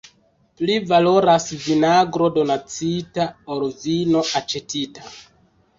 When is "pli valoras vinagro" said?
0.61-2.31